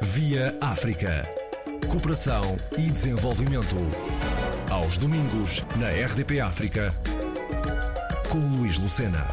Via 0.00 0.56
África. 0.60 1.28
Cooperação 1.90 2.56
e 2.76 2.82
desenvolvimento. 2.82 3.76
Aos 4.70 4.96
domingos, 4.96 5.66
na 5.76 5.88
RDP 5.88 6.40
África, 6.40 6.94
com 8.30 8.38
Luís 8.38 8.78
Lucena. 8.78 9.26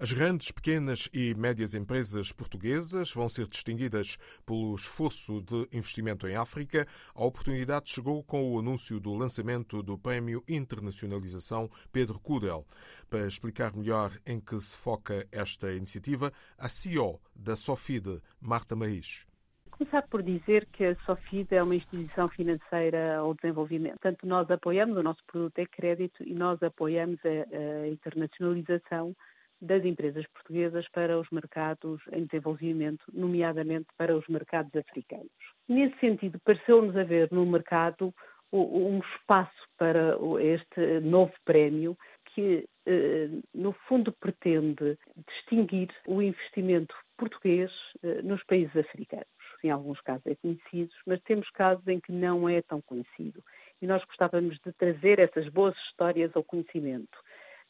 As 0.00 0.12
grandes, 0.12 0.52
pequenas 0.52 1.08
e 1.12 1.34
médias 1.34 1.74
empresas 1.74 2.30
portuguesas 2.30 3.12
vão 3.12 3.28
ser 3.28 3.48
distinguidas 3.48 4.16
pelo 4.46 4.76
esforço 4.76 5.42
de 5.42 5.66
investimento 5.76 6.28
em 6.28 6.36
África. 6.36 6.86
A 7.16 7.24
oportunidade 7.24 7.90
chegou 7.90 8.22
com 8.22 8.48
o 8.48 8.60
anúncio 8.60 9.00
do 9.00 9.12
lançamento 9.12 9.82
do 9.82 9.98
Prémio 9.98 10.44
Internacionalização 10.48 11.68
Pedro 11.90 12.20
Cudel. 12.20 12.64
Para 13.10 13.26
explicar 13.26 13.74
melhor 13.74 14.12
em 14.24 14.38
que 14.38 14.60
se 14.60 14.76
foca 14.76 15.26
esta 15.32 15.72
iniciativa, 15.72 16.32
a 16.56 16.68
CEO 16.68 17.20
da 17.34 17.56
Sofide, 17.56 18.22
Marta 18.40 18.76
Maís. 18.76 19.26
Começar 19.72 20.02
por 20.02 20.22
dizer 20.22 20.68
que 20.72 20.84
a 20.84 20.94
Sofide 21.06 21.56
é 21.56 21.60
uma 21.60 21.74
instituição 21.74 22.28
financeira 22.28 23.16
ao 23.16 23.34
desenvolvimento. 23.34 23.98
Portanto, 23.98 24.28
nós 24.28 24.48
apoiamos, 24.48 24.96
o 24.96 25.02
nosso 25.02 25.24
produto 25.26 25.58
é 25.58 25.66
crédito 25.66 26.22
e 26.22 26.34
nós 26.34 26.62
apoiamos 26.62 27.18
a, 27.24 27.82
a 27.82 27.88
internacionalização 27.88 29.12
das 29.60 29.84
empresas 29.84 30.26
portuguesas 30.28 30.88
para 30.90 31.18
os 31.18 31.28
mercados 31.30 32.00
em 32.12 32.24
desenvolvimento, 32.24 33.04
nomeadamente 33.12 33.88
para 33.96 34.16
os 34.16 34.26
mercados 34.28 34.74
africanos. 34.74 35.30
Nesse 35.68 35.98
sentido, 35.98 36.38
pareceu-nos 36.44 36.96
haver 36.96 37.28
no 37.32 37.44
mercado 37.44 38.14
um 38.52 39.00
espaço 39.00 39.68
para 39.76 40.16
este 40.40 41.00
novo 41.00 41.32
prémio 41.44 41.96
que, 42.34 42.66
eh, 42.86 43.28
no 43.54 43.72
fundo, 43.86 44.12
pretende 44.12 44.98
distinguir 45.26 45.88
o 46.06 46.22
investimento 46.22 46.94
português 47.18 47.70
eh, 48.02 48.22
nos 48.22 48.42
países 48.44 48.74
africanos. 48.76 49.26
Em 49.62 49.70
alguns 49.70 50.00
casos 50.00 50.26
é 50.26 50.36
conhecido, 50.36 50.92
mas 51.06 51.20
temos 51.22 51.50
casos 51.50 51.86
em 51.88 52.00
que 52.00 52.12
não 52.12 52.48
é 52.48 52.62
tão 52.62 52.80
conhecido. 52.80 53.42
E 53.82 53.86
nós 53.86 54.02
gostávamos 54.04 54.56
de 54.64 54.72
trazer 54.72 55.18
essas 55.18 55.48
boas 55.48 55.76
histórias 55.88 56.34
ao 56.34 56.44
conhecimento 56.44 57.18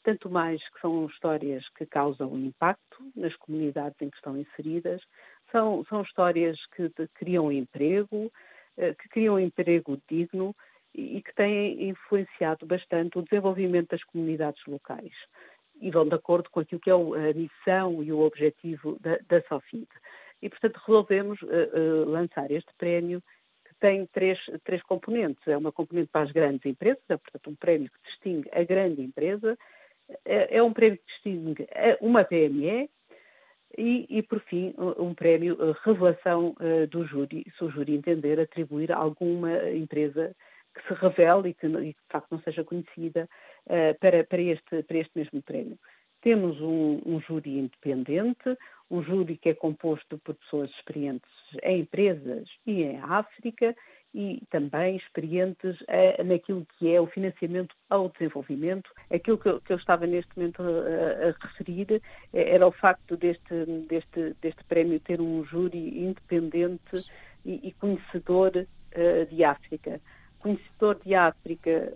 tanto 0.08 0.30
mais 0.30 0.58
que 0.70 0.80
são 0.80 1.04
histórias 1.04 1.68
que 1.76 1.84
causam 1.84 2.34
impacto 2.38 3.12
nas 3.14 3.36
comunidades 3.36 4.00
em 4.00 4.08
que 4.08 4.16
estão 4.16 4.38
inseridas, 4.38 5.02
são, 5.52 5.84
são 5.84 6.00
histórias 6.00 6.58
que 6.74 6.90
criam 7.12 7.52
emprego, 7.52 8.32
eh, 8.78 8.94
que 8.94 9.06
criam 9.10 9.38
emprego 9.38 10.00
digno 10.08 10.56
e 10.94 11.20
que 11.20 11.34
têm 11.34 11.90
influenciado 11.90 12.64
bastante 12.64 13.18
o 13.18 13.22
desenvolvimento 13.22 13.90
das 13.90 14.02
comunidades 14.04 14.64
locais 14.66 15.12
e 15.78 15.90
vão 15.90 16.08
de 16.08 16.14
acordo 16.14 16.48
com 16.48 16.60
aquilo 16.60 16.80
que 16.80 16.90
é 16.90 16.94
a 16.94 17.34
missão 17.34 18.02
e 18.02 18.10
o 18.10 18.20
objetivo 18.20 18.98
da, 19.00 19.18
da 19.28 19.42
SOFID. 19.42 19.88
E, 20.40 20.48
portanto, 20.48 20.80
resolvemos 20.86 21.42
uh, 21.42 21.46
uh, 21.46 22.08
lançar 22.08 22.50
este 22.50 22.72
prémio 22.78 23.22
que 23.66 23.74
tem 23.78 24.06
três, 24.06 24.38
três 24.64 24.82
componentes. 24.84 25.46
É 25.46 25.56
uma 25.56 25.70
componente 25.70 26.08
para 26.10 26.22
as 26.22 26.32
grandes 26.32 26.64
empresas, 26.64 27.04
é, 27.10 27.16
portanto, 27.18 27.50
um 27.50 27.54
prémio 27.54 27.90
que 27.90 28.10
distingue 28.10 28.48
a 28.52 28.64
grande 28.64 29.02
empresa, 29.02 29.56
é, 30.24 30.56
é 30.56 30.62
um 30.62 30.72
prémio 30.72 30.98
que 30.98 31.06
distingue 31.06 31.66
uma 32.00 32.24
PME 32.24 32.88
e, 33.76 34.06
e 34.08 34.22
por 34.22 34.40
fim, 34.40 34.74
um 34.98 35.14
prémio 35.14 35.56
revelação 35.84 36.54
eh, 36.58 36.86
do 36.86 37.04
júri, 37.04 37.44
se 37.56 37.64
o 37.64 37.70
júri 37.70 37.94
entender 37.94 38.40
atribuir 38.40 38.90
a 38.90 38.96
alguma 38.96 39.70
empresa 39.70 40.34
que 40.74 40.88
se 40.88 41.00
revele 41.00 41.50
e 41.50 41.54
que, 41.54 41.66
e 41.66 41.92
de 41.92 41.96
facto 42.08 42.30
não 42.30 42.40
seja 42.40 42.64
conhecida 42.64 43.28
uh, 43.66 43.98
para, 44.00 44.24
para, 44.24 44.40
este, 44.40 44.82
para 44.82 44.98
este 44.98 45.12
mesmo 45.14 45.42
prémio. 45.42 45.78
Temos 46.20 46.60
um, 46.60 47.00
um, 47.06 47.20
júri 47.20 47.58
independente, 47.58 48.56
um 48.90 49.02
júri 49.02 49.36
que 49.36 49.50
é 49.50 49.54
composto 49.54 50.18
por 50.18 50.34
pessoas 50.34 50.70
experientes 50.70 51.30
em 51.62 51.80
empresas 51.80 52.48
e 52.66 52.82
em 52.82 52.98
África 52.98 53.74
e 54.14 54.42
também 54.50 54.96
experientes 54.96 55.76
eh, 55.86 56.22
naquilo 56.24 56.66
que 56.78 56.92
é 56.92 57.00
o 57.00 57.06
financiamento 57.06 57.74
ao 57.90 58.08
desenvolvimento. 58.08 58.90
Aquilo 59.12 59.38
que 59.38 59.48
eu, 59.48 59.60
que 59.60 59.72
eu 59.72 59.76
estava 59.76 60.06
neste 60.06 60.30
momento 60.36 60.62
a, 60.62 61.28
a, 61.28 61.46
referir 61.46 62.00
eh, 62.32 62.54
era 62.54 62.66
o 62.66 62.72
facto 62.72 63.16
deste, 63.16 63.64
deste, 63.88 64.34
deste 64.40 64.64
prémio 64.64 65.00
ter 65.00 65.20
um 65.20 65.44
júri 65.44 66.02
independente 66.02 67.04
e, 67.44 67.68
e 67.68 67.72
conhecedor 67.72 68.66
de 69.30 69.44
África. 69.44 70.00
Conhecedor 70.40 70.98
de 71.04 71.14
África 71.14 71.92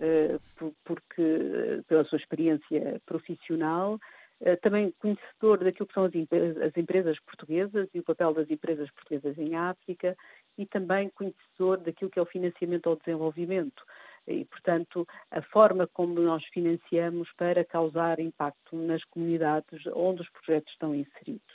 porque, 0.85 1.81
pela 1.87 2.05
sua 2.05 2.19
experiência 2.19 3.01
profissional, 3.05 3.99
eh, 4.45 4.57
também 4.57 4.93
conhecedor 4.99 5.63
daquilo 5.63 5.87
que 5.87 5.93
são 5.93 6.03
as 6.03 6.77
empresas 6.77 7.17
portuguesas 7.21 7.87
e 7.93 7.99
o 7.99 8.03
papel 8.03 8.33
das 8.33 8.49
empresas 8.49 8.91
portuguesas 8.91 9.37
em 9.37 9.55
África 9.55 10.17
e 10.57 10.65
também 10.65 11.09
conhecedor 11.09 11.77
daquilo 11.77 12.11
que 12.11 12.19
é 12.19 12.21
o 12.21 12.27
financiamento 12.27 12.87
ao 12.87 12.95
desenvolvimento 12.95 13.83
e, 14.27 14.45
portanto, 14.45 15.07
a 15.31 15.41
forma 15.41 15.87
como 15.87 16.19
nós 16.19 16.43
financiamos 16.45 17.29
para 17.37 17.65
causar 17.65 18.19
impacto 18.19 18.75
nas 18.75 19.03
comunidades 19.05 19.85
onde 19.93 20.21
os 20.21 20.29
projetos 20.29 20.71
estão 20.71 20.95
inseridos. 20.95 21.53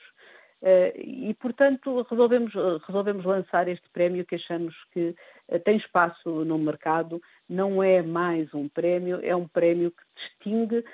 Eh, 0.61 0.93
e, 0.97 1.35
portanto, 1.35 2.05
resolvemos, 2.11 2.53
resolvemos 2.87 3.25
lançar 3.25 3.69
este 3.69 3.89
prémio 3.91 4.27
que 4.27 4.35
achamos 4.35 4.75
que 4.93 5.15
eh, 5.49 5.59
tem 5.61 5.77
espaço 5.77 6.45
no 6.45 6.59
mercado, 6.59 7.23
não 7.49 7.83
é 7.83 8.03
mais 8.03 8.53
um 8.53 8.69
prémio, 8.69 9.21
é 9.23 9.35
um 9.35 9.47
prémio 9.47 9.91
que 9.91 10.03
distingue 10.17 10.85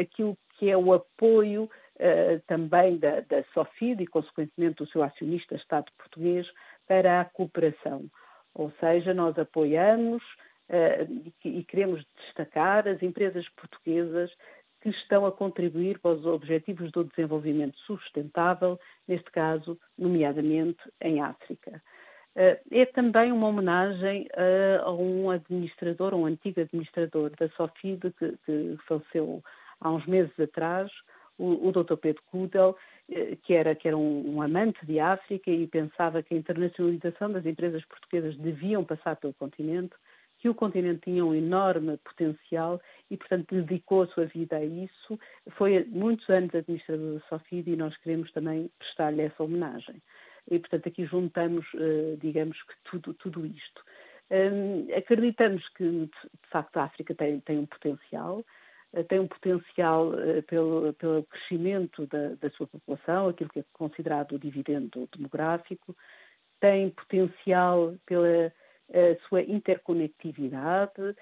aquilo 0.00 0.36
que 0.58 0.70
é 0.70 0.76
o 0.76 0.92
apoio 0.92 1.70
também 2.46 2.96
da, 2.96 3.20
da 3.20 3.44
SOFID 3.52 4.02
e, 4.02 4.06
consequentemente, 4.06 4.76
do 4.76 4.86
seu 4.88 5.02
acionista 5.02 5.54
Estado 5.54 5.92
português 5.98 6.46
para 6.90 7.20
a 7.20 7.24
cooperação. 7.24 8.10
Ou 8.52 8.72
seja, 8.80 9.14
nós 9.14 9.38
apoiamos 9.38 10.20
uh, 10.68 11.32
e, 11.44 11.62
queremos 11.62 12.04
destacar 12.16 12.88
as 12.88 13.00
empresas 13.00 13.48
portuguesas 13.50 14.28
que 14.80 14.88
estão 14.88 15.24
a 15.24 15.30
contribuir 15.30 16.00
para 16.00 16.16
os 16.16 16.26
objetivos 16.26 16.90
do 16.90 17.04
desenvolvimento 17.04 17.78
sustentável, 17.86 18.76
neste 19.06 19.30
caso, 19.30 19.78
nomeadamente 19.96 20.80
em 21.00 21.20
África. 21.20 21.80
Eh, 22.34 22.60
é 22.72 22.86
também 22.86 23.30
uma 23.30 23.48
homenagem 23.48 24.26
a 24.82 24.90
um 24.90 25.28
administrador, 25.28 26.14
um 26.14 26.24
antigo 26.24 26.62
administrador 26.62 27.30
da 27.38 27.50
SOFID, 27.50 28.10
que, 28.18 28.38
que 28.46 28.78
faleceu 28.88 29.44
há 29.80 29.90
uns 29.90 30.06
meses 30.06 30.32
atrás, 30.40 30.90
o, 31.40 31.68
o 31.68 31.72
Dr. 31.72 31.96
Pedro 31.96 32.22
Kudel, 32.30 32.76
eh, 33.10 33.36
que 33.42 33.54
era, 33.54 33.74
que 33.74 33.88
era 33.88 33.96
um, 33.96 34.36
um, 34.36 34.42
amante 34.42 34.84
de 34.84 35.00
África 35.00 35.50
e 35.50 35.66
pensava 35.66 36.22
que 36.22 36.34
a 36.34 36.36
internacionalização 36.36 37.32
das 37.32 37.46
empresas 37.46 37.84
portuguesas 37.86 38.36
deviam 38.36 38.84
passar 38.84 39.16
pelo 39.16 39.32
continente, 39.34 39.94
que 40.38 40.48
o 40.48 40.54
continente 40.54 41.02
tinha 41.02 41.24
um 41.24 41.34
enorme 41.34 41.96
potencial 41.98 42.80
e, 43.10 43.16
portanto, 43.16 43.54
dedicou 43.54 44.02
a 44.02 44.06
sua 44.08 44.26
vida 44.26 44.56
a 44.56 44.64
isso. 44.64 45.18
Foi 45.52 45.84
muitos 45.84 46.28
anos 46.28 46.54
administrador 46.54 47.14
da 47.14 47.20
Sofid 47.28 47.70
e 47.70 47.76
nós 47.76 47.96
queremos 47.98 48.30
também 48.32 48.70
prestar-lhe 48.78 49.22
essa 49.22 49.42
homenagem. 49.42 50.00
E, 50.50 50.58
portanto, 50.58 50.88
aqui 50.88 51.04
juntamos, 51.04 51.66
eh, 51.74 52.16
digamos 52.20 52.56
que 52.62 52.74
tudo, 52.84 53.14
tudo 53.14 53.46
isto. 53.46 53.82
Hum, 54.30 54.86
acreditamos 54.96 55.66
que, 55.70 55.84
de 55.84 56.48
facto, 56.50 56.76
a 56.76 56.84
África 56.84 57.14
tem, 57.14 57.40
tem 57.40 57.58
um 57.58 57.66
potencial, 57.66 58.44
tem 59.08 59.20
um 59.20 59.28
potencial 59.28 60.12
eh, 60.18 60.42
pelo, 60.42 60.92
pelo 60.94 61.22
crescimento 61.24 62.06
da, 62.06 62.34
da, 62.34 62.50
sua 62.50 62.66
população, 62.66 63.28
aquilo 63.28 63.50
que 63.50 63.60
é 63.60 63.64
considerado 63.72 64.32
o 64.32 64.38
dividendo 64.38 65.08
demográfico, 65.14 65.96
tem 66.60 66.90
potencial 66.90 67.94
pela 68.04 68.52
eh, 68.90 69.18
sua 69.28 69.42
interconectividade, 69.42 71.14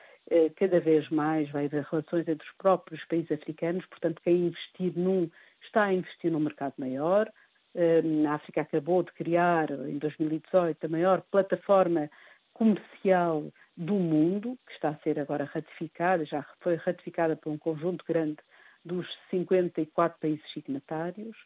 cada 0.56 0.78
vez 0.78 1.08
mais 1.08 1.50
vai 1.50 1.64
haver 1.64 1.86
relações 1.90 2.28
entre 2.28 2.46
os 2.46 2.56
próprios 2.58 3.02
países 3.06 3.32
africanos, 3.32 3.86
portanto, 3.86 4.20
quem 4.22 4.48
investir 4.48 4.92
num 4.94 5.30
está 5.62 5.84
a 5.84 5.94
investir 5.94 6.30
num 6.30 6.40
mercado 6.40 6.74
maior. 6.76 7.32
A 7.74 8.34
África 8.34 8.60
acabou 8.60 9.02
de 9.02 9.10
criar, 9.12 9.70
em 9.70 9.96
2018, 9.96 10.84
a 10.84 10.88
maior 10.88 11.22
plataforma 11.30 12.10
comercial 12.52 13.50
do 13.78 13.94
mundo, 13.94 14.58
que 14.66 14.72
está 14.72 14.88
a 14.88 14.96
ser 14.96 15.20
agora 15.20 15.44
ratificada, 15.44 16.24
já 16.24 16.44
foi 16.60 16.74
ratificada 16.74 17.36
por 17.36 17.52
um 17.52 17.56
conjunto 17.56 18.04
grande 18.04 18.38
dos 18.84 19.06
54 19.30 20.18
países 20.18 20.52
signatários. 20.52 21.36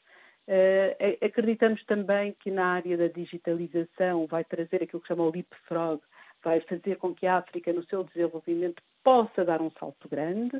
Uh, 0.48 1.24
acreditamos 1.24 1.84
também 1.84 2.34
que 2.40 2.50
na 2.50 2.64
área 2.72 2.96
da 2.96 3.08
digitalização 3.08 4.26
vai 4.26 4.44
trazer 4.44 4.82
aquilo 4.82 5.02
que 5.02 5.08
chama 5.08 5.24
o 5.24 5.30
leapfrog, 5.30 6.00
vai 6.42 6.60
fazer 6.62 6.96
com 6.96 7.14
que 7.14 7.26
a 7.26 7.36
África, 7.36 7.70
no 7.70 7.84
seu 7.84 8.02
desenvolvimento, 8.02 8.82
possa 9.04 9.44
dar 9.44 9.60
um 9.60 9.70
salto 9.72 10.08
grande. 10.08 10.58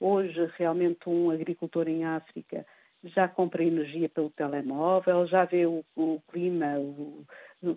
Hoje, 0.00 0.50
realmente, 0.58 1.08
um 1.08 1.30
agricultor 1.30 1.88
em 1.88 2.04
África 2.04 2.66
já 3.04 3.28
compra 3.28 3.64
energia 3.64 4.08
pelo 4.08 4.30
telemóvel, 4.30 5.26
já 5.26 5.44
vê 5.44 5.66
o, 5.66 5.84
o 5.96 6.20
clima 6.30 6.78
o, 6.78 7.24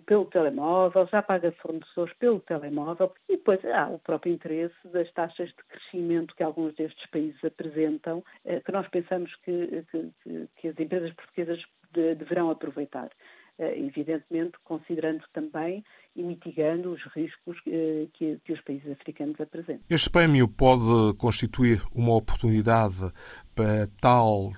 pelo 0.06 0.24
telemóvel, 0.26 1.06
já 1.10 1.22
paga 1.22 1.52
fornecedores 1.52 2.14
pelo 2.18 2.40
telemóvel 2.40 3.12
e 3.28 3.36
depois 3.36 3.64
há 3.64 3.88
o 3.88 3.98
próprio 3.98 4.32
interesse 4.32 4.74
das 4.92 5.10
taxas 5.12 5.48
de 5.48 5.64
crescimento 5.68 6.34
que 6.34 6.42
alguns 6.42 6.74
destes 6.74 7.08
países 7.10 7.42
apresentam, 7.44 8.24
eh, 8.44 8.60
que 8.60 8.72
nós 8.72 8.88
pensamos 8.88 9.34
que, 9.44 9.84
que, 9.90 10.48
que 10.56 10.68
as 10.68 10.78
empresas 10.78 11.12
portuguesas 11.14 11.62
de, 11.92 12.14
deverão 12.14 12.50
aproveitar. 12.50 13.10
evidentemente 13.58 14.52
considerando 14.64 15.24
também 15.32 15.82
e 16.14 16.22
mitigando 16.22 16.92
os 16.92 17.02
riscos 17.14 17.58
que, 17.60 18.38
que 18.44 18.52
os 18.52 18.60
países 18.60 18.90
africanos 18.92 19.40
apresentam. 19.40 19.82
Este 19.88 20.10
prémio 20.10 20.46
pode 20.46 21.16
constituir 21.16 21.80
uma 21.94 22.14
oportunidade 22.16 23.10
para 23.54 23.86
tal 23.98 24.52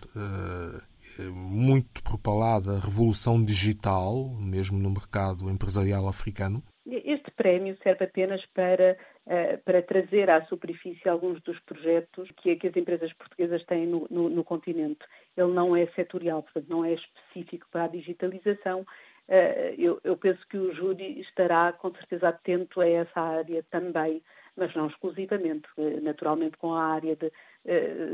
muito 1.22 2.02
propalada 2.02 2.78
revolução 2.78 3.42
digital, 3.44 4.28
mesmo 4.38 4.78
no 4.78 4.90
mercado 4.90 5.50
empresarial 5.50 6.08
africano? 6.08 6.62
Este 6.86 7.30
prémio 7.32 7.76
serve 7.82 8.04
apenas 8.04 8.44
para, 8.54 8.96
uh, 9.26 9.58
para 9.64 9.82
trazer 9.82 10.30
à 10.30 10.44
superfície 10.46 11.06
alguns 11.06 11.40
dos 11.42 11.58
projetos 11.60 12.30
que, 12.38 12.56
que 12.56 12.68
as 12.68 12.76
empresas 12.76 13.12
portuguesas 13.12 13.62
têm 13.64 13.86
no, 13.86 14.06
no, 14.10 14.30
no, 14.30 14.42
continente. 14.42 15.00
Ele 15.36 15.52
não 15.52 15.76
é 15.76 15.86
setorial, 15.88 16.42
portanto, 16.42 16.66
não 16.68 16.84
é 16.84 16.94
específico 16.94 17.66
para 17.70 17.84
a 17.84 17.88
digitalização. 17.88 18.86
Uh, 19.28 19.74
eu, 19.76 20.00
eu 20.02 20.16
penso 20.16 20.40
que 20.48 20.56
o 20.56 20.74
júri 20.74 21.20
estará, 21.20 21.72
com 21.74 21.92
certeza, 21.92 22.30
atento 22.30 22.80
a 22.80 22.88
essa 22.88 23.20
área 23.20 23.62
também, 23.70 24.22
mas 24.58 24.74
não 24.74 24.88
exclusivamente, 24.88 25.68
eh, 25.78 26.00
naturalmente 26.00 26.56
com 26.56 26.74
a 26.74 26.84
área 26.84 27.16
de, 27.16 27.30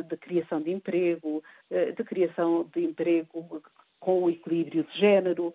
de 0.09 0.17
criação 0.17 0.61
de 0.61 0.71
emprego, 0.71 1.43
de 1.71 2.05
criação 2.05 2.69
de 2.75 2.85
emprego 2.85 3.63
com 4.01 4.25
o 4.25 4.31
equilíbrio 4.31 4.85
de 4.85 4.99
género, 4.99 5.55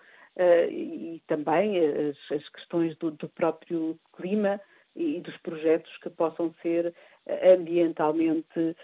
e 0.70 1.22
também 1.28 1.78
as, 1.80 2.50
questões 2.50 2.96
do, 2.98 3.12
do, 3.12 3.28
próprio 3.28 4.00
clima 4.16 4.62
e 4.96 5.20
dos 5.20 5.36
projetos 5.38 5.92
que 5.98 6.10
possam 6.10 6.54
ser 6.62 6.94
eh, 7.26 7.54
ambientalmente 7.54 8.76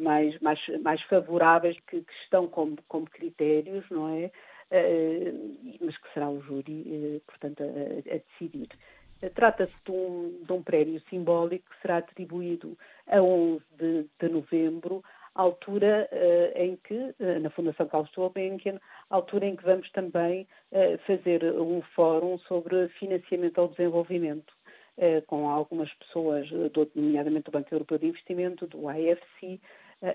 mais, 0.00 0.38
mais, 0.40 0.60
mais 0.82 1.00
favoráveis, 1.02 1.76
que, 1.86 2.00
que 2.00 2.12
estão 2.24 2.48
como, 2.48 2.76
como 2.88 3.08
critérios, 3.08 3.84
não 3.90 4.08
é? 4.08 4.30
Mas 5.80 5.96
que 5.96 6.12
será 6.12 6.28
o 6.28 6.40
júri, 6.40 7.22
portanto, 7.26 7.62
a, 7.62 8.14
a 8.14 8.18
decidir. 8.18 8.68
Trata-se 9.34 9.74
de 9.84 9.90
um, 9.90 10.42
de 10.42 10.52
um 10.52 10.62
prémio 10.62 11.00
simbólico 11.10 11.68
que 11.70 11.82
será 11.82 11.98
atribuído 11.98 12.76
a 13.06 13.20
11 13.20 13.62
de, 13.78 14.06
de 14.18 14.28
novembro 14.28 15.02
altura 15.34 16.08
uh, 16.12 16.58
em 16.58 16.76
que, 16.76 16.94
uh, 16.94 17.40
na 17.40 17.50
Fundação 17.50 17.86
Carlos 17.86 18.10
Gulbenkian, 18.14 18.80
altura 19.08 19.46
em 19.46 19.56
que 19.56 19.64
vamos 19.64 19.90
também 19.92 20.46
uh, 20.72 20.98
fazer 21.06 21.44
um 21.44 21.82
fórum 21.94 22.38
sobre 22.40 22.88
financiamento 22.88 23.60
ao 23.60 23.68
desenvolvimento, 23.68 24.52
com 25.28 25.48
algumas 25.48 25.90
pessoas, 25.94 26.46
do, 26.50 26.90
nomeadamente 26.94 27.44
do 27.44 27.52
Banco 27.52 27.74
Europeu 27.74 27.96
de 27.96 28.08
Investimento, 28.08 28.66
do 28.66 28.90
IFC 28.90 29.58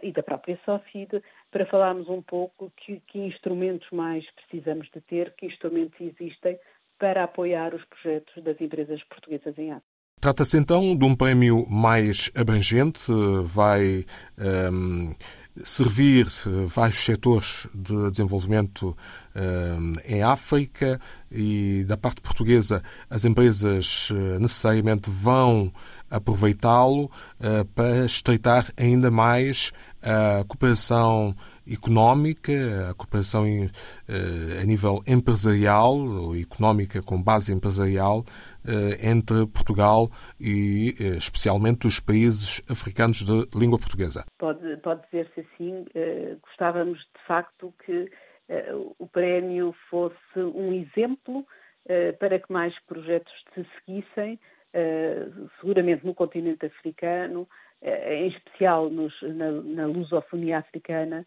e 0.04 0.12
da 0.12 0.22
própria 0.22 0.60
SOFID, 0.64 1.24
para 1.50 1.66
falarmos 1.66 2.08
um 2.08 2.22
pouco 2.22 2.72
que, 2.78 3.00
que 3.08 3.18
instrumentos 3.18 3.90
mais 3.90 4.24
precisamos 4.32 4.88
de 4.92 5.02
ter, 5.02 5.34
que 5.38 5.48
instrumentos 5.48 6.00
existem 6.00 6.60
para 7.00 7.24
apoiar 7.24 7.74
os 7.74 7.84
projetos 7.86 8.44
das 8.44 8.60
empresas 8.60 9.04
portuguesas 9.04 9.58
em 9.58 9.72
África. 9.72 9.96
Trata-se 10.22 10.58
então 10.58 10.96
de 10.96 11.06
um 11.06 11.16
prémio 11.16 11.68
mais 11.70 12.32
abrangente, 12.34 13.12
vai 13.44 14.06
um, 14.38 15.10
ehm, 15.10 15.16
servir 15.64 16.28
vários 16.66 16.98
setores 16.98 17.68
de 17.74 18.12
desenvolvimento 18.12 18.98
um, 19.36 19.40
ehm, 19.40 19.94
em 20.06 20.24
África 20.24 21.00
e 21.32 21.84
da 21.86 21.98
parte 21.98 22.22
portuguesa 22.22 22.82
as 23.10 23.26
empresas 23.26 24.10
eh, 24.12 24.40
necessariamente 24.40 25.10
vão 25.10 25.72
aproveitá-lo 26.10 27.06
uh, 27.40 27.66
para 27.74 28.06
estreitar 28.06 28.72
ainda 28.78 29.10
mais 29.10 29.72
a 30.02 30.44
cooperação 30.48 31.36
económica, 31.68 32.90
a 32.90 32.94
cooperação 32.94 33.46
em, 33.46 33.66
uh, 33.66 34.62
a 34.62 34.66
nível 34.66 35.02
empresarial 35.08 35.98
ou 35.98 36.36
económica 36.36 37.02
com 37.02 37.22
base 37.22 37.54
empresarial 37.54 38.26
eh, 38.68 39.12
entre 39.12 39.46
Portugal 39.46 40.10
e 40.40 40.96
eh, 41.00 41.18
especialmente 41.18 41.86
os 41.86 42.00
países 42.00 42.64
africanos 42.68 43.24
de 43.24 43.48
língua 43.56 43.78
portuguesa? 43.78 44.26
Pode, 44.40 44.78
pode 44.78 45.04
dizer-se 45.04 45.42
assim. 45.42 45.86
Eh, 45.94 46.36
gostávamos 46.42 46.98
de 46.98 47.28
facto 47.28 47.74
que 47.86 48.10
o 49.00 49.08
prémio 49.08 49.74
fosse 49.90 50.38
um 50.38 50.72
exemplo 50.72 51.44
para 52.20 52.38
que 52.38 52.54
mais 52.54 52.78
projetos 52.86 53.34
se 53.56 53.66
seguissem, 53.80 54.40
seguramente 55.60 56.06
no 56.06 56.14
continente 56.14 56.64
africano, 56.68 57.50
em 57.82 58.28
especial 58.28 58.92
nos, 58.92 59.20
na, 59.24 59.52
na 59.52 59.88
lusofonia 59.88 60.60
africana, 60.60 61.26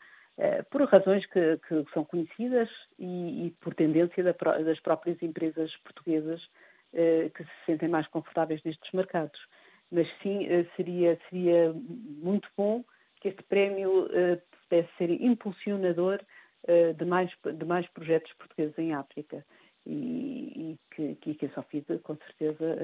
por 0.71 0.83
razões 0.85 1.27
que, 1.27 1.59
que, 1.69 1.85
são 1.93 2.05
conhecidas 2.05 2.69
e, 2.99 3.47
e 3.47 3.51
por 3.61 3.75
tendência 3.75 4.23
das 4.23 4.81
próprias 4.81 5.21
empresas 5.23 5.75
portuguesas 5.79 6.41
eh, 6.95 7.31
que 7.35 7.45
se 7.45 7.51
sentem 7.67 7.87
mais 7.87 8.07
confortáveis 8.09 8.63
nestes 8.65 8.91
mercados. 8.93 9.39
Mas 9.91 10.09
sim, 10.23 10.47
eh, 10.47 10.65
seria, 10.75 11.19
seria 11.29 11.71
muito 11.75 12.49
bom 12.57 12.83
que 13.21 13.29
este 13.29 13.43
prémio 13.43 14.09
eh, 14.11 14.41
pudesse 14.63 14.89
ser 14.97 15.11
impulsionador 15.11 16.21
de 16.97 17.05
mais, 17.05 17.31
de 17.45 17.65
mais 17.65 17.87
projetos 17.91 18.31
portugueses 18.35 18.77
em 18.79 18.93
África 18.93 19.47
e, 19.87 20.77
e 20.93 21.15
que, 21.15 21.35
que 21.35 21.47
a 21.47 21.51
Sofia, 21.51 21.83
com 22.03 22.17
certeza, 22.17 22.77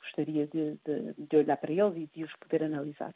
gostaria 0.00 0.46
de, 0.48 0.76
de, 0.84 1.14
de, 1.16 1.36
olhar 1.36 1.56
para 1.58 1.70
eles 1.70 1.96
e 1.96 2.06
de 2.12 2.24
os 2.24 2.34
poder 2.36 2.64
analisar. 2.64 3.12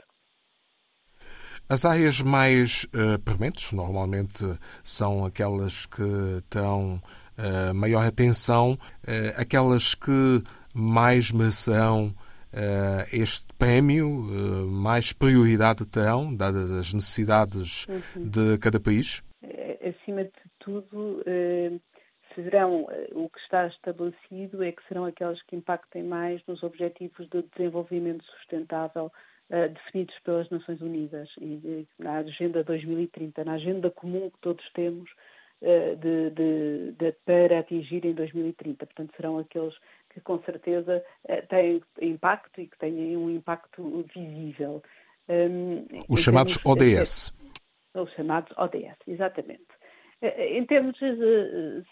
As 1.66 1.86
áreas 1.86 2.20
mais 2.20 2.84
uh, 2.84 3.18
prementes 3.24 3.72
normalmente 3.72 4.44
são 4.82 5.24
aquelas 5.24 5.86
que 5.86 6.02
estão 6.38 7.00
uh, 7.38 7.74
maior 7.74 8.06
atenção, 8.06 8.72
uh, 8.72 9.40
aquelas 9.40 9.94
que 9.94 10.42
mais 10.74 11.32
merecerão 11.32 12.08
uh, 12.08 13.08
este 13.10 13.46
prémio, 13.58 14.10
mais 14.68 15.14
prioridade 15.14 15.86
terão, 15.86 16.34
dadas 16.36 16.70
as 16.70 16.92
necessidades 16.92 17.86
uhum. 17.88 18.28
de 18.28 18.58
cada 18.58 18.78
país? 18.78 19.22
Acima 19.80 20.24
de 20.24 20.32
tudo, 20.58 21.22
serão, 22.34 22.86
o 23.12 23.28
que 23.30 23.38
está 23.40 23.66
estabelecido 23.68 24.62
é 24.62 24.70
que 24.70 24.86
serão 24.86 25.06
aquelas 25.06 25.40
que 25.42 25.56
impactem 25.56 26.02
mais 26.02 26.42
nos 26.46 26.62
objetivos 26.62 27.26
de 27.30 27.42
desenvolvimento 27.56 28.22
sustentável 28.24 29.10
definidos 29.50 30.18
pelas 30.24 30.48
Nações 30.50 30.80
Unidas 30.80 31.28
e 31.38 31.86
na 31.98 32.18
Agenda 32.18 32.64
2030, 32.64 33.44
na 33.44 33.52
agenda 33.52 33.90
comum 33.90 34.30
que 34.30 34.38
todos 34.40 34.64
temos 34.72 35.10
eh, 35.66 35.94
de, 35.94 36.30
de, 36.30 36.92
de, 36.92 37.12
para 37.24 37.60
atingir 37.60 38.04
em 38.04 38.12
2030. 38.12 38.84
Portanto, 38.84 39.14
serão 39.16 39.38
aqueles 39.38 39.74
que 40.12 40.20
com 40.20 40.38
certeza 40.42 41.02
eh, 41.26 41.40
têm 41.42 41.80
impacto 42.02 42.60
e 42.60 42.66
que 42.66 42.78
têm 42.78 43.16
um 43.16 43.30
impacto 43.30 44.04
visível. 44.14 44.82
Um, 45.26 45.86
os 46.06 46.20
chamados 46.20 46.58
ODS. 46.66 47.32
Os 47.94 48.12
chamados 48.12 48.52
ODS, 48.58 48.98
exatamente. 49.08 49.64
Eh, 50.20 50.58
em 50.58 50.66
termos 50.66 50.98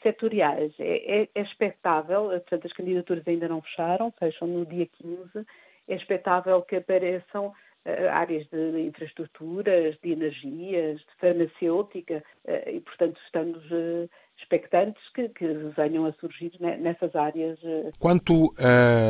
setoriais, 0.02 0.74
é, 0.78 1.22
é, 1.22 1.28
é 1.34 1.40
expectável, 1.40 2.28
portanto, 2.28 2.66
as 2.66 2.72
candidaturas 2.74 3.26
ainda 3.26 3.48
não 3.48 3.62
fecharam, 3.62 4.12
fecham 4.18 4.48
no 4.48 4.66
dia 4.66 4.86
15, 4.86 5.46
é 5.88 5.94
expectável 5.94 6.62
que 6.62 6.76
apareçam 6.76 7.52
eh, 7.84 8.08
áreas 8.08 8.46
de 8.48 8.80
infraestruturas, 8.80 9.96
de 10.04 10.12
energias, 10.12 11.00
de 11.00 11.06
farmacêutica 11.20 12.22
eh, 12.44 12.74
e, 12.76 12.80
portanto, 12.80 13.18
estamos 13.26 13.60
eh, 13.72 14.08
expectantes 14.38 15.02
que, 15.12 15.28
que, 15.30 15.46
venham 15.76 16.06
a 16.06 16.12
surgir 16.12 16.52
nessas 16.60 17.14
áreas. 17.16 17.58
Quanto 17.98 18.54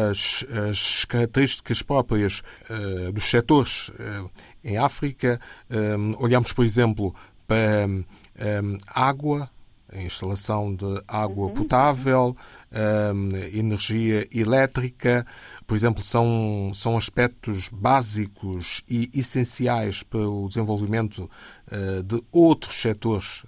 às, 0.08 0.44
às 0.70 1.04
características 1.04 1.82
próprias 1.82 2.42
uh, 2.70 3.12
dos 3.12 3.24
setores 3.24 3.88
uh, 3.90 4.30
em 4.64 4.78
África, 4.78 5.38
um, 5.70 6.22
olhamos, 6.22 6.52
por 6.52 6.64
exemplo, 6.64 7.14
para 7.46 7.86
um, 7.86 8.78
água, 8.88 9.50
a 9.92 10.00
instalação 10.00 10.74
de 10.74 11.02
água 11.06 11.48
uhum. 11.48 11.54
potável, 11.54 12.36
um, 12.72 13.36
energia 13.58 14.26
elétrica, 14.32 15.26
por 15.72 15.76
exemplo, 15.76 16.04
são, 16.04 16.70
são 16.74 16.98
aspectos 16.98 17.70
básicos 17.70 18.84
e 18.86 19.08
essenciais 19.14 20.02
para 20.02 20.20
o 20.20 20.46
desenvolvimento 20.46 21.20
uh, 21.20 22.02
de 22.02 22.22
outros 22.30 22.74
setores 22.74 23.46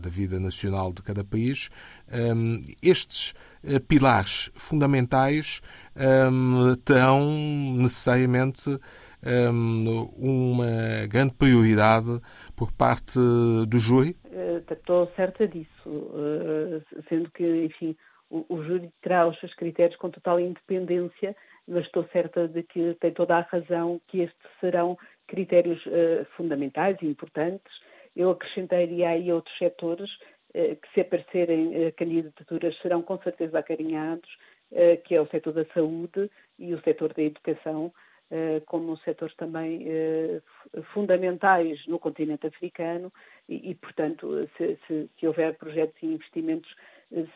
da 0.00 0.08
vida 0.08 0.38
nacional 0.38 0.92
de 0.92 1.02
cada 1.02 1.24
país. 1.24 1.68
Um, 2.08 2.62
estes 2.80 3.34
uh, 3.64 3.80
pilares 3.80 4.48
fundamentais 4.54 5.60
um, 6.30 6.76
terão 6.84 7.26
necessariamente 7.78 8.70
um, 9.52 10.08
uma 10.16 11.04
grande 11.08 11.34
prioridade 11.34 12.20
por 12.54 12.70
parte 12.70 13.18
do 13.66 13.78
júri? 13.80 14.16
Eh, 14.30 14.62
estou 14.70 15.10
certa 15.16 15.48
disso, 15.48 16.12
sendo 17.08 17.28
que, 17.32 17.64
enfim, 17.64 17.96
o, 18.30 18.46
o 18.48 18.62
júri 18.62 18.90
terá 19.02 19.26
os 19.26 19.38
seus 19.40 19.52
critérios 19.54 19.98
com 19.98 20.10
total 20.10 20.38
independência, 20.40 21.36
mas 21.66 21.84
estou 21.84 22.04
certa 22.12 22.48
de 22.48 22.62
que 22.62 22.94
tem 23.00 23.12
toda 23.12 23.36
a 23.36 23.40
razão 23.40 24.00
que 24.06 24.20
estes 24.20 24.50
serão 24.60 24.96
critérios 25.26 25.84
uh, 25.86 26.24
fundamentais 26.36 26.96
e 27.02 27.06
importantes. 27.06 27.72
Eu 28.16 28.30
acrescentaria 28.30 29.08
aí 29.08 29.32
outros 29.32 29.56
setores 29.58 30.10
que 30.52 30.92
se 30.92 31.00
aparecerem 31.00 31.92
candidaturas 31.92 32.76
serão 32.80 33.02
com 33.02 33.16
certeza 33.18 33.60
acarinhados, 33.60 34.28
que 35.04 35.14
é 35.14 35.20
o 35.20 35.28
setor 35.28 35.52
da 35.52 35.64
saúde 35.66 36.28
e 36.58 36.74
o 36.74 36.82
setor 36.82 37.14
da 37.14 37.22
educação, 37.22 37.92
como 38.66 38.96
setores 38.98 39.34
também 39.36 39.86
fundamentais 40.92 41.86
no 41.86 42.00
continente 42.00 42.48
africano 42.48 43.12
e, 43.48 43.70
e 43.70 43.74
portanto, 43.74 44.48
se, 44.56 44.78
se, 44.86 45.10
se, 45.18 45.26
houver 45.26 45.56
projetos 45.56 45.96
e 46.02 46.06
investimentos, 46.06 46.74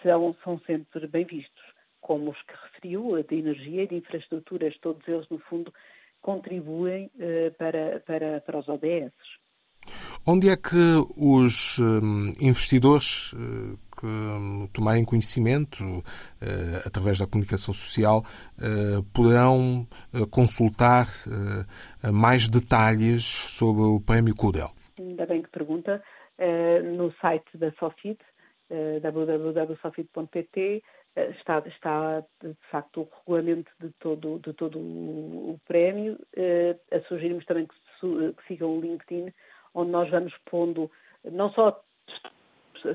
são, 0.03 0.37
são 0.45 0.61
sempre 0.67 1.07
bem 1.07 1.25
vistos, 1.25 1.63
como 2.01 2.31
os 2.31 2.43
que 2.43 2.55
referiu, 2.65 3.23
de 3.23 3.37
energia 3.37 3.83
e 3.85 3.89
de 3.89 3.97
infraestruturas, 3.97 4.77
todos 4.79 5.07
eles, 5.09 5.29
no 5.29 5.39
fundo, 5.39 5.73
contribuem 6.21 7.11
para, 7.59 8.01
para, 8.01 8.41
para 8.41 8.59
os 8.59 8.69
ODS. 8.69 9.13
Onde 10.27 10.49
é 10.49 10.57
que 10.57 10.77
os 11.19 11.79
hum, 11.79 12.31
investidores 12.41 13.35
eh, 13.35 13.77
que 14.01 14.07
hum, 14.07 14.67
tomarem 14.73 15.05
conhecimento 15.05 16.03
eh, 16.41 16.83
através 16.87 17.19
da 17.19 17.27
comunicação 17.27 17.75
social 17.75 18.25
eh, 18.59 19.03
poderão 19.13 19.87
consultar 20.31 21.09
mais 22.13 22.49
detalhes 22.49 23.25
sobre 23.25 23.83
o 23.83 24.01
Prémio 24.01 24.35
CUDEL? 24.35 24.71
Ainda 24.99 25.27
bem 25.27 25.43
que 25.43 25.51
pergunta. 25.51 26.03
No 26.97 27.13
site 27.21 27.57
da 27.57 27.71
Sofid, 27.73 28.19
www.sofid.pt, 29.03 30.83
está, 31.39 31.63
está 31.67 32.21
de 32.43 32.55
facto 32.71 33.03
o 33.03 33.09
regulamento 33.19 33.71
de 33.81 33.91
todo, 34.01 34.39
de 34.39 34.53
todo 34.53 34.79
o, 34.79 35.61
prémio. 35.67 36.19
A 36.91 37.01
sugerimos 37.09 37.45
também 37.47 37.67
que, 37.67 37.75
que 38.33 38.47
sigam 38.47 38.77
o 38.77 38.81
LinkedIn, 38.81 39.33
onde 39.75 39.91
nós 39.91 40.11
vamos 40.11 40.35
pondo 40.47 40.91
não 41.25 41.51
só 41.53 41.83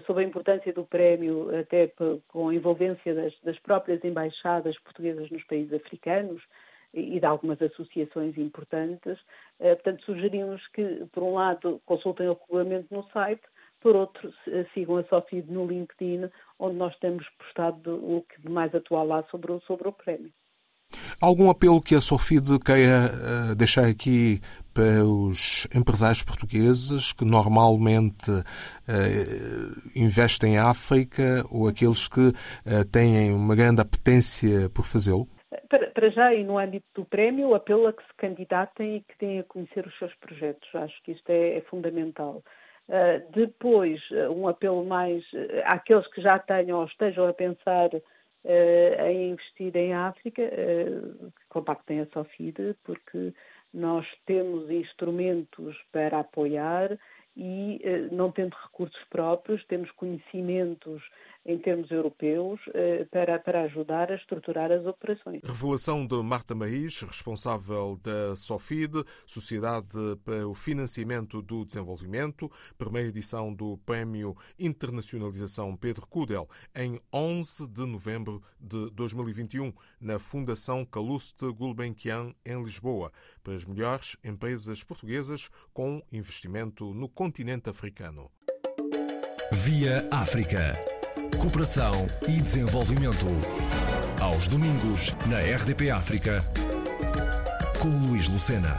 sobre 0.05 0.23
a 0.23 0.27
importância 0.27 0.71
do 0.73 0.85
prémio, 0.85 1.49
até 1.57 1.91
com 2.27 2.49
a 2.49 2.55
envolvência 2.55 3.15
das, 3.15 3.33
das 3.41 3.57
próprias 3.59 4.03
embaixadas 4.03 4.77
portuguesas 4.79 5.29
nos 5.31 5.43
países 5.45 5.73
africanos 5.73 6.41
e 6.93 7.19
de 7.19 7.25
algumas 7.25 7.61
associações 7.61 8.37
importantes. 8.37 9.17
Eh, 9.59 9.75
portanto, 9.75 10.03
sugerimos 10.05 10.65
que, 10.69 11.05
por 11.11 11.23
um 11.23 11.35
lado, 11.35 11.81
consultem 11.85 12.27
o 12.27 12.33
regulamento 12.33 12.93
no 12.93 13.03
site, 13.11 13.43
por 13.81 13.95
outro, 13.95 14.31
sigam 14.73 14.97
a 14.97 15.03
Sofid 15.05 15.49
no 15.51 15.65
LinkedIn, 15.65 16.29
onde 16.57 16.75
nós 16.75 16.95
temos 16.99 17.27
postado 17.37 17.95
o 17.95 18.23
que 18.23 18.41
de 18.41 18.49
mais 18.49 18.73
atual 18.73 19.05
lá 19.05 19.23
sobre 19.31 19.51
o, 19.51 19.59
sobre 19.61 19.87
o 19.87 19.93
prémio. 19.93 20.31
Algum 21.21 21.49
apelo 21.49 21.81
que 21.81 21.95
a 21.95 22.01
Sofid 22.01 22.59
queira 22.65 23.11
uh, 23.51 23.55
deixar 23.55 23.85
aqui 23.85 24.39
para 24.73 25.05
os 25.05 25.67
empresários 25.75 26.23
portugueses 26.23 27.11
que 27.11 27.25
normalmente 27.25 28.31
uh, 28.31 28.43
investem 29.95 30.53
em 30.53 30.57
África 30.57 31.45
ou 31.51 31.67
aqueles 31.67 32.07
que 32.07 32.31
têm 32.91 33.33
uma 33.33 33.55
grande 33.55 33.81
apetência 33.81 34.69
por 34.69 34.85
fazê-lo? 34.85 35.27
Para, 35.69 35.87
para, 35.91 36.09
já, 36.09 36.33
e 36.33 36.43
no 36.43 36.57
âmbito 36.57 36.87
do 36.95 37.05
prémio, 37.05 37.53
apelo 37.53 37.87
a 37.87 37.93
que 37.93 38.01
se 38.03 38.13
candidatem 38.17 38.97
e 38.97 39.01
que 39.01 39.13
deem 39.19 39.39
a 39.39 39.43
conhecer 39.43 39.85
os 39.85 39.97
seus 39.99 40.13
projetos. 40.15 40.67
Acho 40.73 40.95
que 41.03 41.11
isto 41.11 41.29
é, 41.29 41.57
é 41.57 41.61
fundamental. 41.61 42.43
Uh, 42.89 43.31
depois, 43.31 44.01
um 44.35 44.47
apelo 44.47 44.83
mais 44.83 45.23
àqueles 45.65 46.07
que 46.07 46.21
já 46.21 46.39
tenham 46.39 46.79
ou 46.79 46.85
estejam 46.85 47.27
a 47.27 47.33
pensar 47.33 47.89
a 48.97 49.11
investir 49.11 49.75
em 49.75 49.93
África, 49.93 50.41
que 50.41 51.45
contactem 51.49 51.99
a 51.99 52.05
Sofide, 52.07 52.73
porque 52.85 53.33
nós 53.73 54.07
temos 54.25 54.69
instrumentos 54.71 55.77
para 55.91 56.19
apoiar 56.19 56.97
e, 57.35 57.79
eh, 57.83 58.09
não 58.11 58.31
tendo 58.31 58.55
recursos 58.55 59.01
próprios, 59.09 59.63
temos 59.65 59.89
conhecimentos 59.91 61.01
em 61.45 61.57
termos 61.57 61.89
europeus 61.89 62.59
eh, 62.73 63.05
para, 63.11 63.39
para 63.39 63.63
ajudar 63.63 64.11
a 64.11 64.15
estruturar 64.15 64.71
as 64.71 64.85
operações. 64.85 65.41
Revelação 65.43 66.05
de 66.05 66.21
Marta 66.21 66.53
Maís, 66.53 67.01
responsável 67.01 67.99
da 68.03 68.35
SOFID, 68.35 69.03
Sociedade 69.25 69.87
para 70.23 70.47
o 70.47 70.53
Financiamento 70.53 71.41
do 71.41 71.65
Desenvolvimento, 71.65 72.51
primeira 72.77 73.09
edição 73.09 73.53
do 73.53 73.77
Prémio 73.85 74.35
Internacionalização 74.59 75.75
Pedro 75.75 76.07
Cudel, 76.07 76.47
em 76.75 76.99
11 77.13 77.67
de 77.69 77.85
novembro 77.85 78.41
de 78.59 78.89
2021, 78.91 79.73
na 79.99 80.19
Fundação 80.19 80.85
Calouste 80.85 81.51
Gulbenkian, 81.51 82.33
em 82.45 82.63
Lisboa, 82.63 83.11
para 83.43 83.55
as 83.55 83.65
melhores 83.65 84.17
empresas 84.23 84.83
portuguesas 84.83 85.49
com 85.73 86.01
investimento 86.11 86.93
no 86.93 87.07
continente 87.07 87.69
africano. 87.69 88.29
Via 89.51 90.07
África. 90.11 90.98
Cooperação 91.37 92.07
e 92.27 92.41
desenvolvimento. 92.41 93.27
Aos 94.19 94.47
domingos, 94.47 95.15
na 95.27 95.39
RDP 95.39 95.91
África, 95.91 96.43
com 97.79 97.89
Luís 97.89 98.27
Lucena. 98.27 98.77